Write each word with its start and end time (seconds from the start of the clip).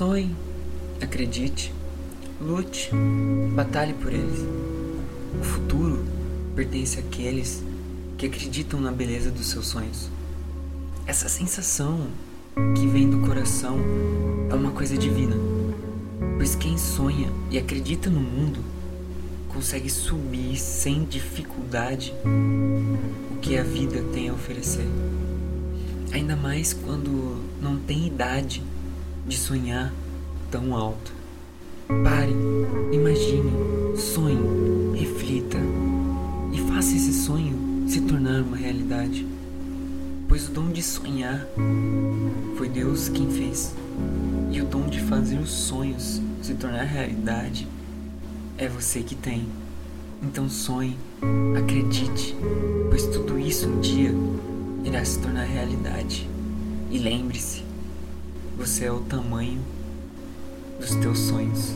Sonhe, 0.00 0.34
acredite, 0.98 1.74
lute, 2.40 2.90
batalhe 3.54 3.92
por 3.92 4.10
eles. 4.10 4.40
O 5.38 5.44
futuro 5.44 6.02
pertence 6.56 6.98
àqueles 6.98 7.62
que 8.16 8.24
acreditam 8.24 8.80
na 8.80 8.90
beleza 8.92 9.30
dos 9.30 9.48
seus 9.48 9.66
sonhos. 9.66 10.08
Essa 11.06 11.28
sensação 11.28 12.06
que 12.74 12.86
vem 12.86 13.10
do 13.10 13.18
coração 13.18 13.76
é 14.50 14.54
uma 14.54 14.70
coisa 14.70 14.96
divina, 14.96 15.36
pois 16.38 16.54
quem 16.54 16.78
sonha 16.78 17.30
e 17.50 17.58
acredita 17.58 18.08
no 18.08 18.20
mundo 18.20 18.64
consegue 19.50 19.90
subir 19.90 20.56
sem 20.56 21.04
dificuldade 21.04 22.14
o 23.30 23.36
que 23.36 23.54
a 23.58 23.62
vida 23.62 24.02
tem 24.14 24.30
a 24.30 24.32
oferecer. 24.32 24.88
Ainda 26.10 26.36
mais 26.36 26.72
quando 26.72 27.44
não 27.60 27.76
tem 27.76 28.06
idade 28.06 28.62
de 29.30 29.38
sonhar 29.38 29.92
tão 30.50 30.74
alto. 30.74 31.12
Pare, 31.86 32.34
imagine, 32.92 33.52
sonhe, 33.96 34.98
reflita 34.98 35.56
e 36.52 36.58
faça 36.68 36.96
esse 36.96 37.12
sonho 37.12 37.56
se 37.86 38.00
tornar 38.00 38.42
uma 38.42 38.56
realidade. 38.56 39.24
Pois 40.28 40.48
o 40.48 40.52
dom 40.52 40.70
de 40.70 40.82
sonhar 40.82 41.46
foi 42.56 42.68
Deus 42.68 43.08
quem 43.08 43.30
fez, 43.30 43.72
e 44.50 44.60
o 44.60 44.64
dom 44.64 44.88
de 44.88 45.00
fazer 45.00 45.38
os 45.38 45.50
sonhos 45.50 46.20
se 46.42 46.54
tornar 46.54 46.82
realidade 46.82 47.68
é 48.58 48.68
você 48.68 49.00
que 49.00 49.14
tem. 49.14 49.46
Então 50.20 50.50
sonhe, 50.50 50.98
acredite, 51.56 52.36
pois 52.88 53.06
tudo 53.06 53.38
isso 53.38 53.68
um 53.68 53.80
dia 53.80 54.12
irá 54.84 55.04
se 55.04 55.20
tornar 55.20 55.44
realidade. 55.44 56.28
E 56.90 56.98
lembre-se, 56.98 57.69
você 58.60 58.84
é 58.84 58.92
o 58.92 59.00
tamanho 59.00 59.58
dos 60.78 60.94
teus 60.96 61.18
sonhos. 61.18 61.74